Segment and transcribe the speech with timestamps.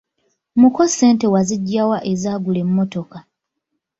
[0.59, 3.17] Muko ssente wazigya wa ezaagula emmotoka?